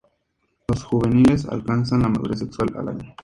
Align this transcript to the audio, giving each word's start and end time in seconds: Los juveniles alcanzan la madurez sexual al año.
Los 0.67 0.83
juveniles 0.83 1.45
alcanzan 1.45 2.01
la 2.01 2.09
madurez 2.09 2.39
sexual 2.39 2.69
al 2.75 2.87
año. 2.89 3.15